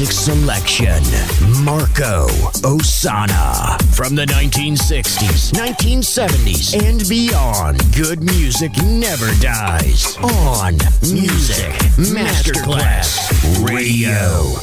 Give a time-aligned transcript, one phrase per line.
[0.00, 1.02] Music selection
[1.62, 2.26] Marco
[2.64, 3.78] Ossanna.
[3.94, 10.16] From the 1960s, 1970s, and beyond, good music never dies.
[10.22, 13.28] On Music Masterclass
[13.68, 14.56] Radio.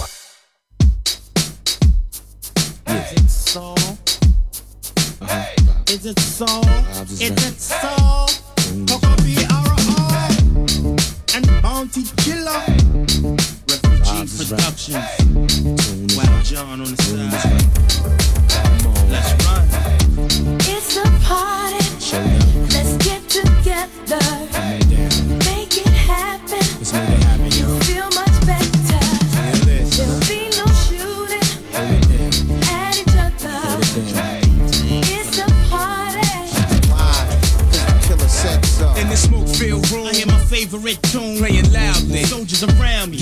[2.87, 3.75] Is it so?
[5.87, 6.61] Is it so?
[7.11, 8.25] Is it so?
[8.89, 8.99] O
[11.35, 12.63] and Bounty Killer.
[13.69, 15.26] Refugee Productions.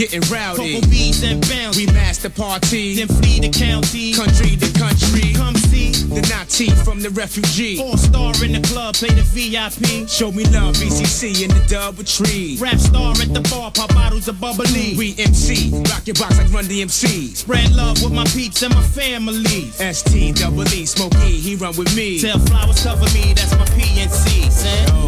[0.05, 0.75] Getting rowdy.
[0.75, 1.77] Coco B's and bounce.
[1.77, 4.13] We master party, Then flee the county.
[4.13, 5.33] country to country.
[5.33, 5.91] Come see.
[5.91, 7.77] The Nazi from the refugee.
[7.77, 8.95] Four star in the club.
[8.95, 10.07] Play the VIP.
[10.07, 12.57] Show me love, BCC in the double tree.
[12.59, 13.71] Rap star at the bar.
[13.71, 14.95] Pop bottles of bubbly.
[14.97, 17.35] We MC, rock your box like Run DMC.
[17.35, 19.71] Spread love with my peeps and my family.
[19.93, 22.19] ST double E, Smokey, he run with me.
[22.19, 25.04] Tell flowers cover me, that's my PNC.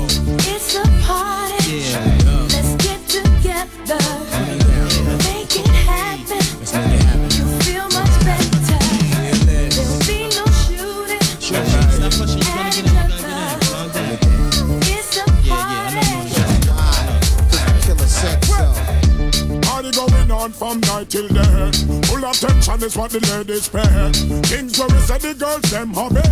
[20.57, 21.71] From night till day.
[22.09, 24.11] Full attention is what the ladies pay.
[24.49, 26.25] Things where we say the girls them hobby.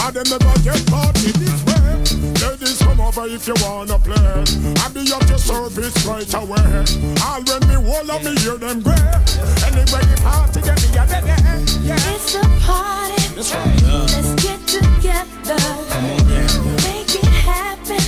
[0.00, 1.88] And them never get in this way.
[2.40, 4.44] Ladies come over if you wanna play.
[4.80, 6.64] I be at your service right away.
[7.28, 8.96] All when me hold up me hear them gray.
[9.68, 11.24] Anyway the party get me a dead
[11.84, 12.14] Yeah.
[12.14, 13.07] It's a party.
[13.38, 13.54] Let's
[14.42, 15.62] get together.
[16.82, 18.02] Make it happen.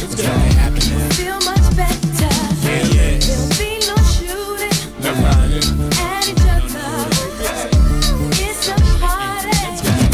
[0.74, 2.34] You feel much better.
[2.66, 4.74] There'll be no shooting
[5.06, 6.90] at each other.
[8.42, 9.54] It's a party.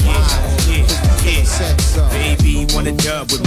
[0.04, 0.84] Yeah,
[1.24, 1.46] yeah,
[1.94, 2.10] yeah.
[2.10, 3.45] Baby, wanna dub with me.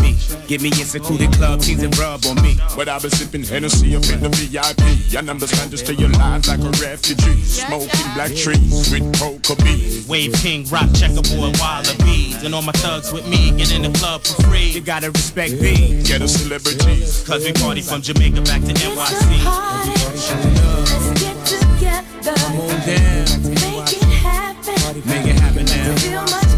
[0.49, 2.57] Give me a secluded club, tease and rub on me.
[2.75, 4.81] But I've been sipping Hennessy up in the VIP.
[5.15, 7.39] And understand to your alive like a refugee.
[7.43, 10.07] Smoking black trees with coca beans.
[10.07, 12.41] Wave King, Rock, Checkerboard, Wallabies.
[12.41, 14.71] And all my thugs with me, get in the club for free.
[14.71, 16.01] You gotta respect me.
[16.01, 17.23] Get a celebrities.
[17.27, 19.45] Cause we party from Jamaica back to It's a NYC.
[20.89, 22.33] Let's get together.
[22.57, 25.03] On down, Make it happen.
[25.05, 26.48] make it happen now.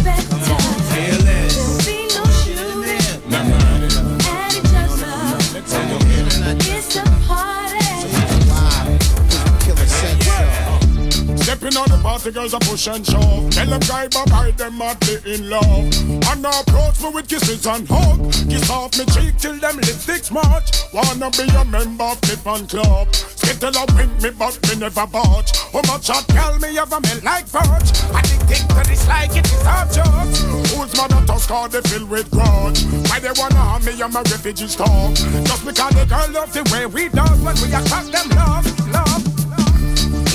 [11.71, 13.49] Stepping on the party, girls are push and shove.
[13.51, 15.87] Tell them guy bye bye, them madly in love.
[16.27, 18.19] And now approach me with kisses and hug.
[18.49, 20.67] Kiss off me cheek till them lipsticks march.
[20.91, 23.13] Wanna be a member of the fan club.
[23.15, 25.55] Skittle up with me, but me never budge.
[25.71, 27.91] How much hot girl me ever me like fudge?
[28.11, 30.37] Addicted to this like it is hard judge.
[30.75, 32.83] Who's mother tusk or they filled with grudge?
[33.07, 35.15] Why they wanna harm me and my refugees talk?
[35.15, 39.23] Just because the girl love the way we does when we attract them love, love.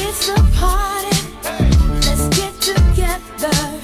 [0.01, 1.16] It's a party.
[3.39, 3.76] Together.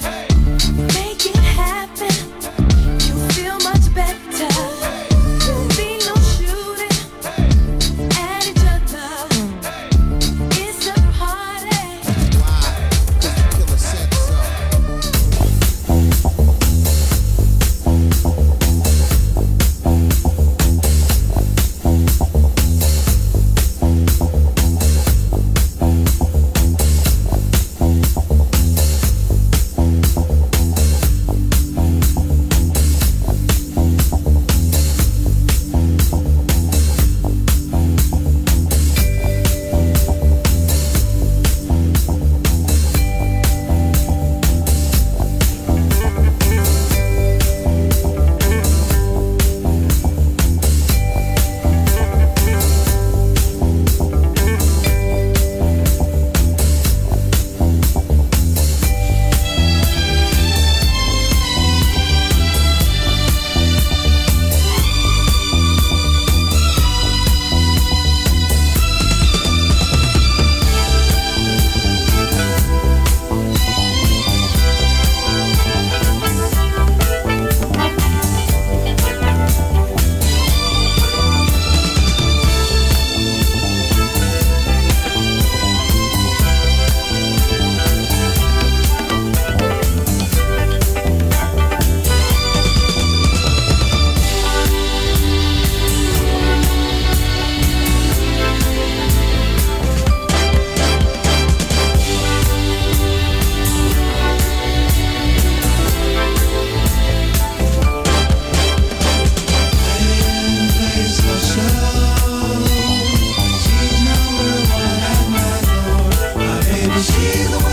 [117.23, 117.72] be the one.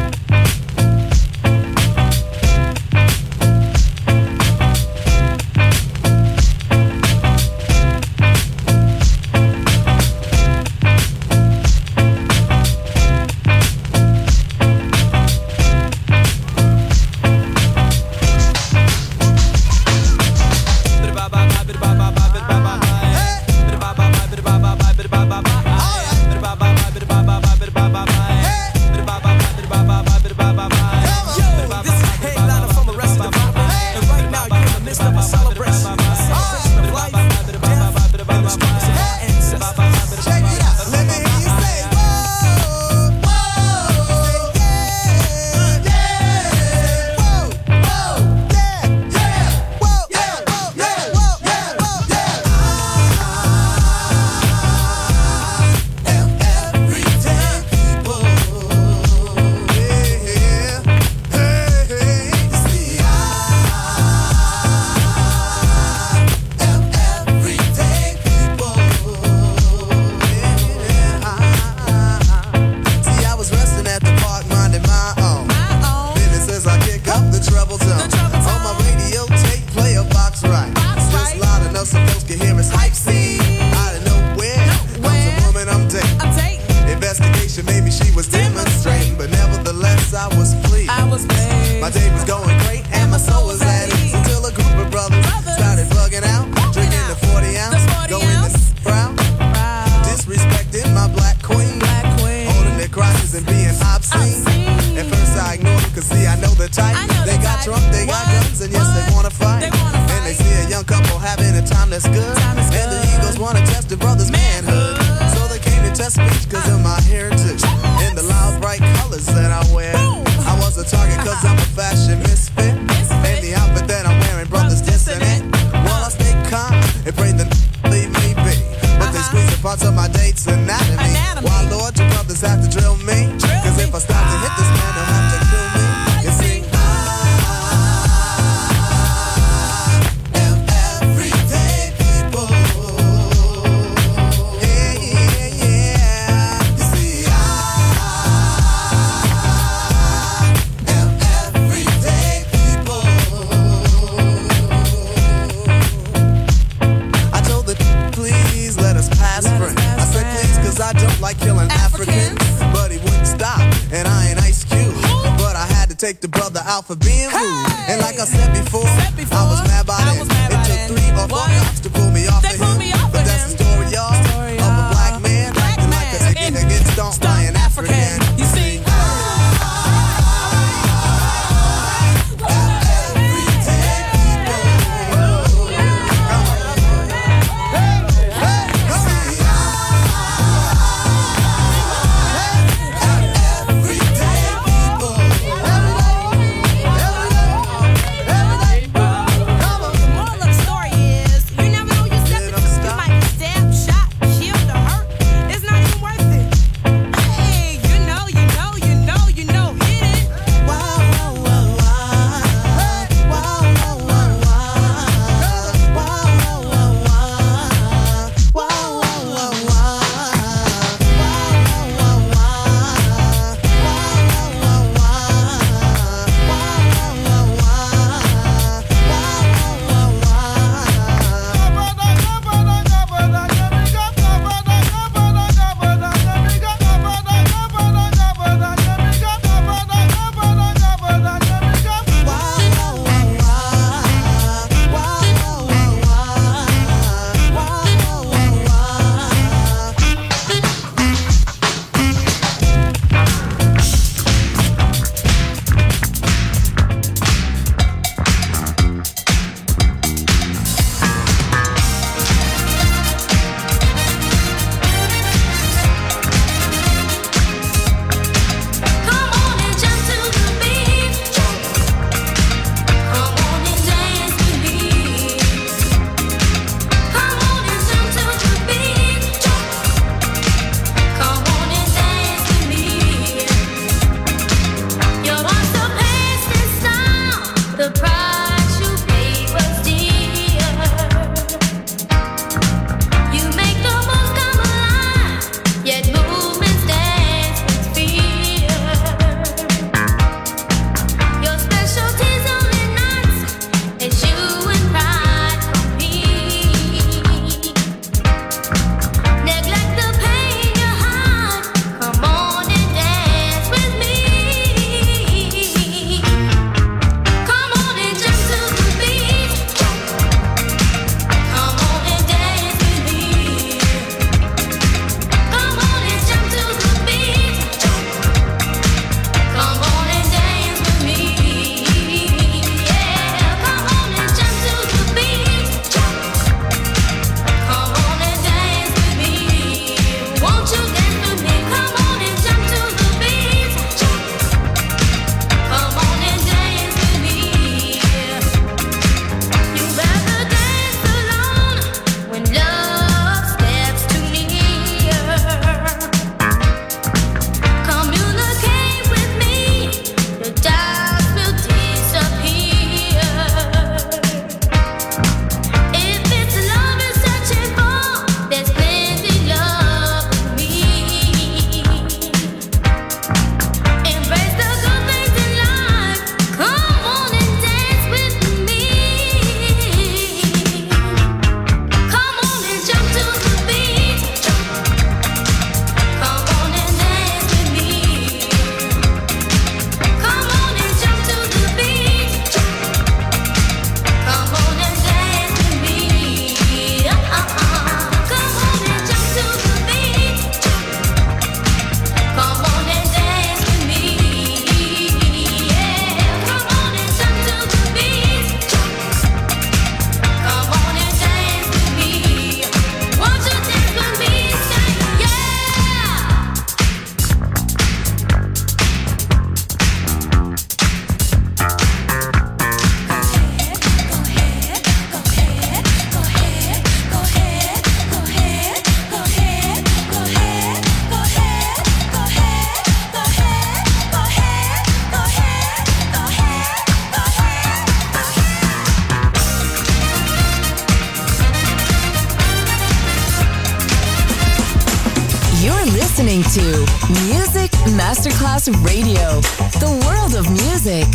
[450.91, 451.07] Music.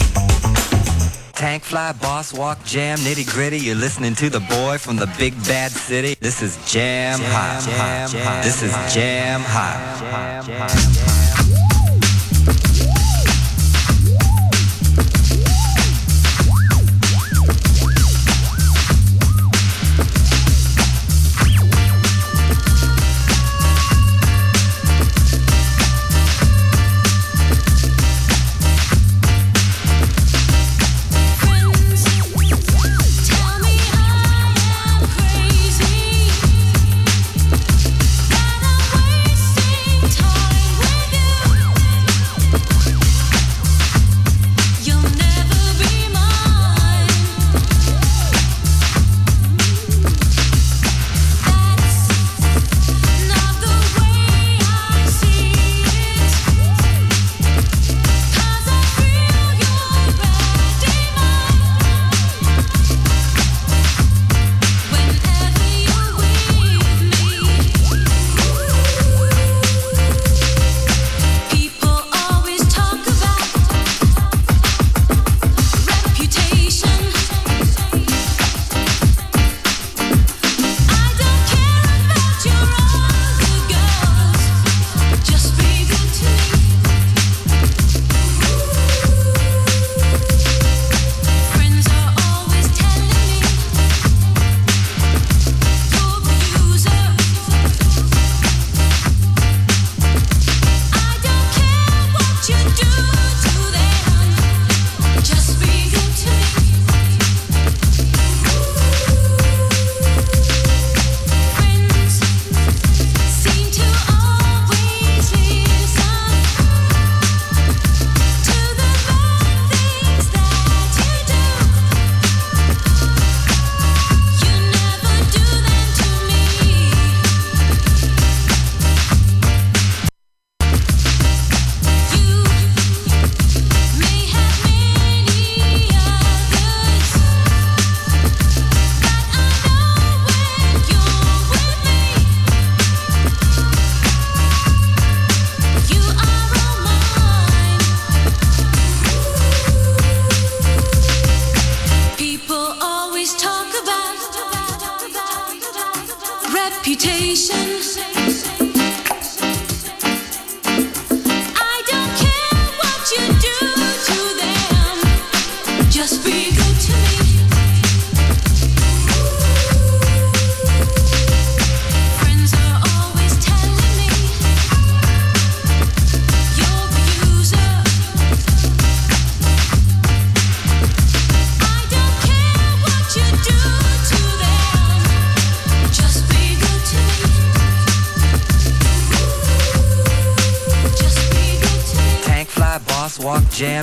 [1.33, 3.59] Tank fly, boss walk, jam, nitty gritty.
[3.59, 6.17] You're listening to the boy from the big bad city.
[6.21, 8.43] This is Jam Hot.
[8.43, 11.26] This is Jam Hot.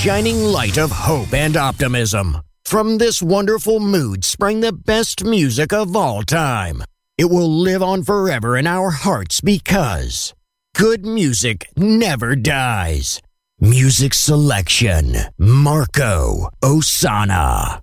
[0.00, 2.38] shining light of hope and optimism.
[2.64, 6.82] From this wonderful mood sprang the best music of all time.
[7.18, 10.32] It will live on forever in our hearts because
[10.74, 13.20] good music never dies.
[13.60, 17.82] Music selection Marco Ossanna.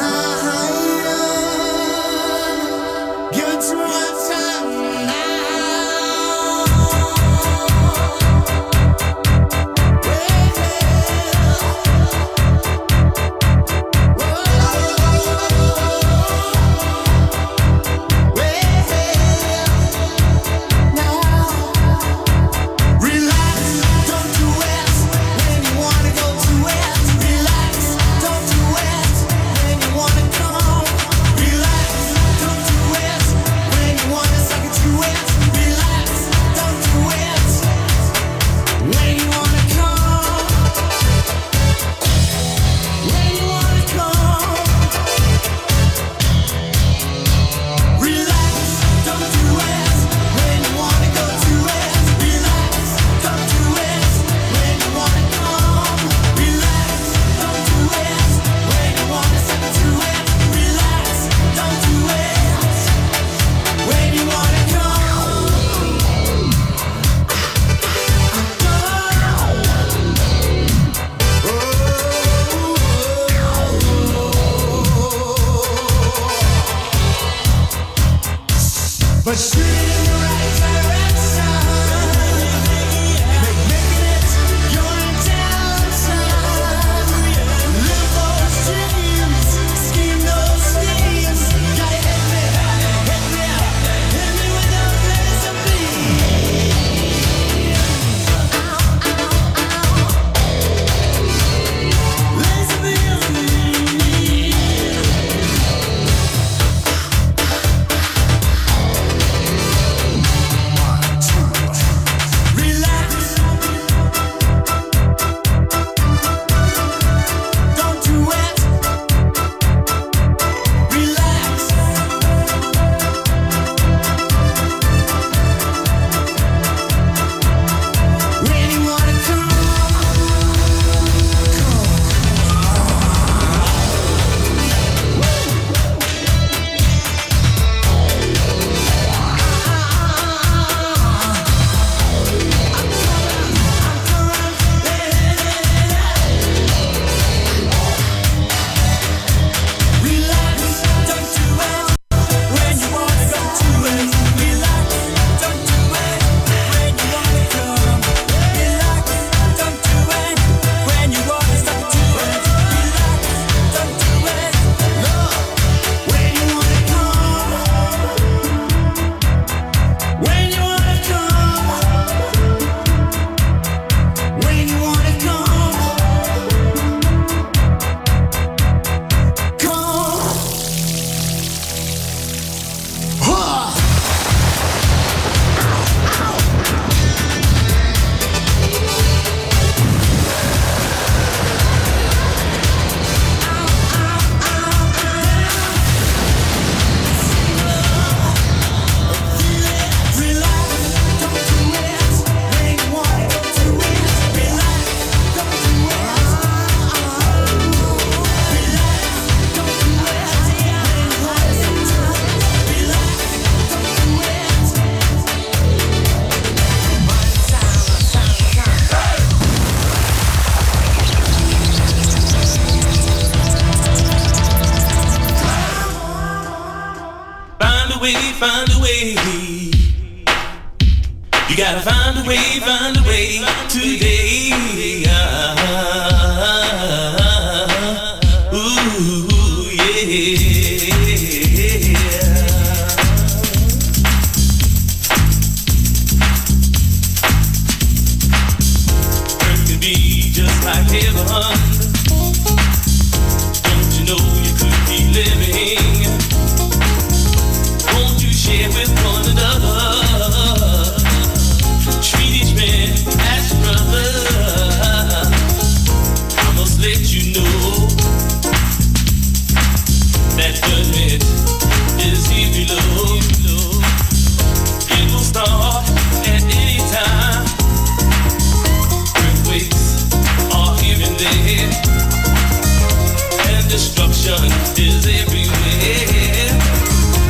[283.71, 284.35] destruction
[284.77, 286.59] is everywhere.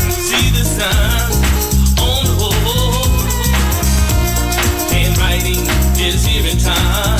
[0.10, 1.38] See the signs
[2.02, 2.50] on the.
[4.92, 5.62] Handwriting
[6.00, 7.11] is here in time.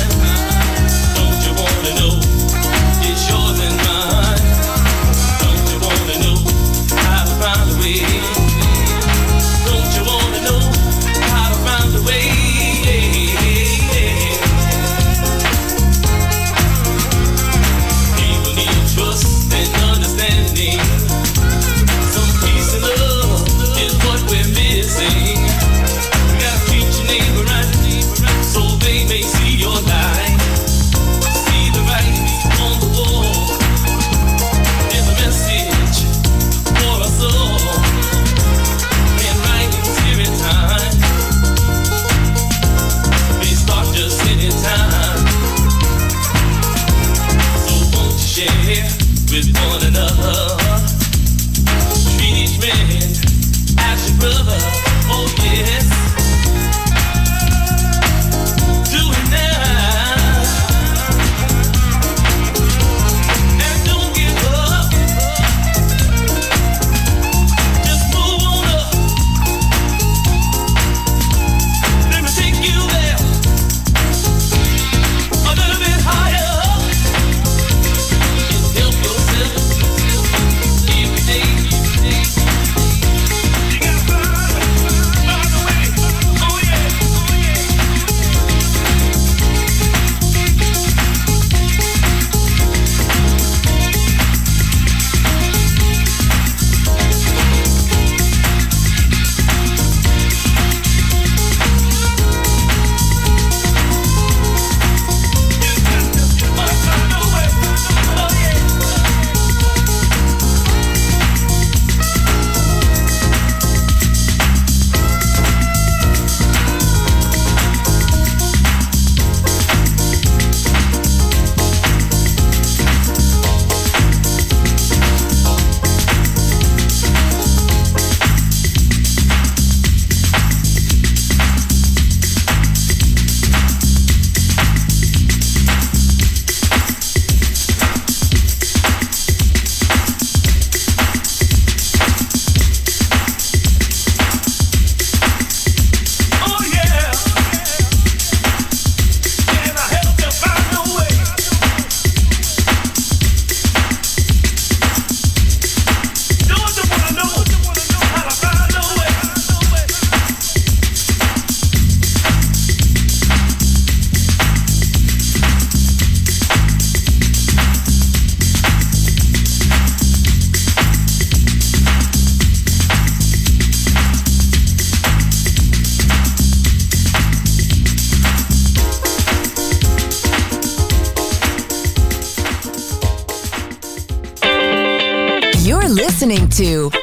[186.52, 187.01] to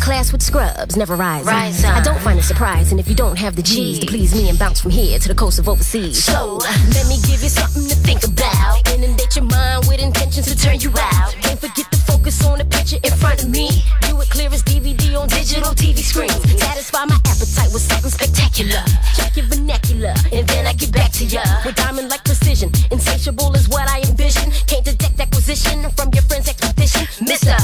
[0.00, 1.46] class with scrubs, never rising.
[1.46, 1.84] Rise.
[1.84, 4.58] I don't find it surprising if you don't have the G's to please me and
[4.58, 6.24] bounce from here to the coast of overseas.
[6.24, 8.88] So let me give you something to think about.
[8.92, 11.32] Inundate your mind with intentions to turn you out.
[11.42, 13.84] Can't forget to focus on the picture in front of me.
[14.02, 16.34] Do it clear as DVD on digital TV screens.
[16.60, 18.82] Satisfy my appetite with something spectacular.
[19.14, 22.72] Check your vernacular, and then I get back to ya with diamond-like precision.
[22.90, 24.50] Insatiable is what I envision.
[24.66, 27.56] Can't detect acquisition from your friend's expedition, Mister.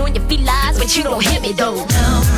[0.00, 1.74] On your felines, but you don't hit me though.
[1.74, 2.37] No,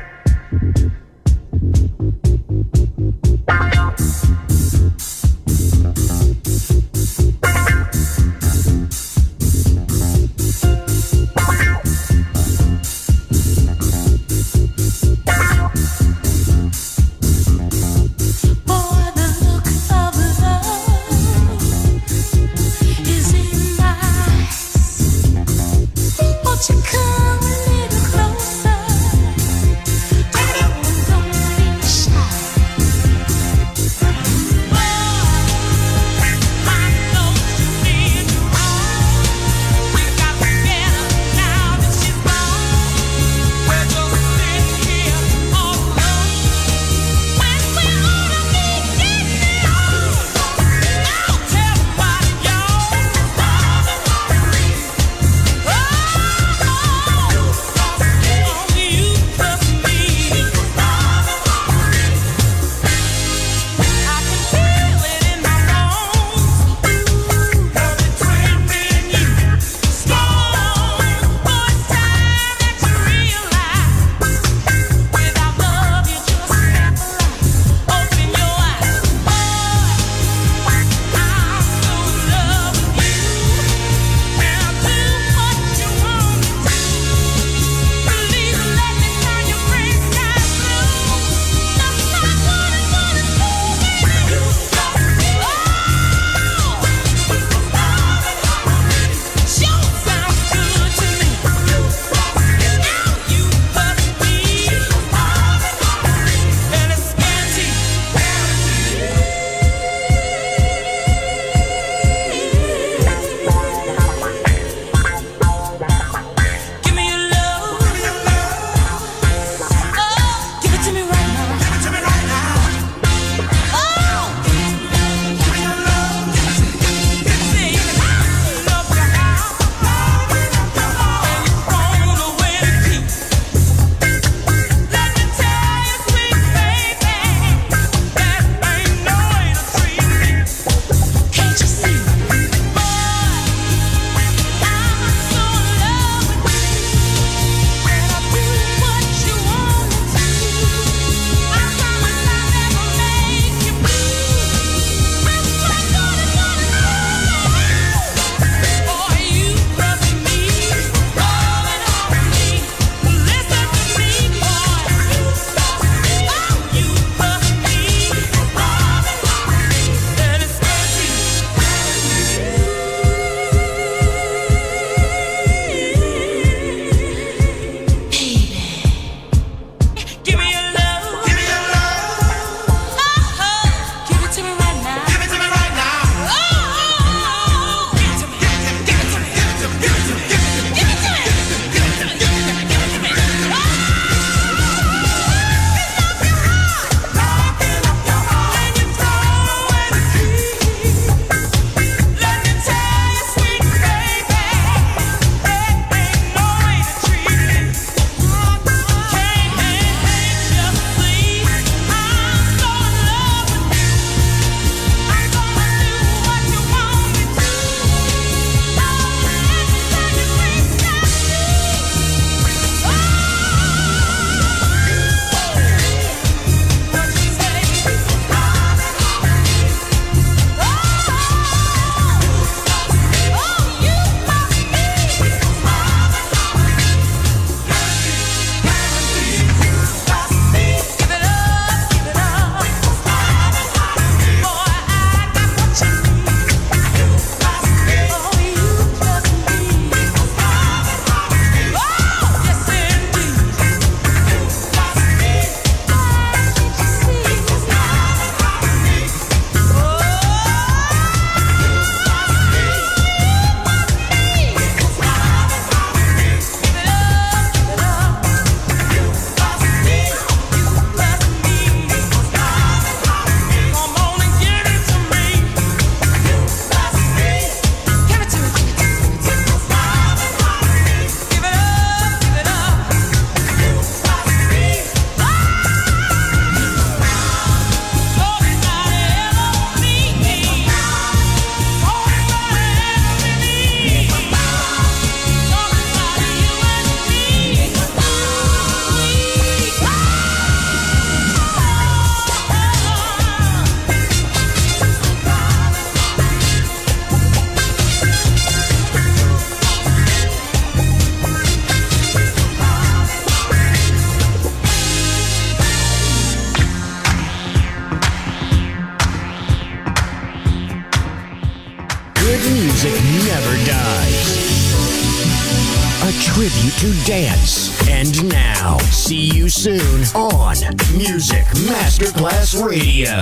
[332.71, 333.20] Radio.